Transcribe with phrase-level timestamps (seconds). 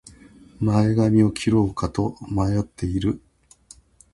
[0.59, 1.93] 前髪を切ろうか
[2.27, 3.21] 迷っている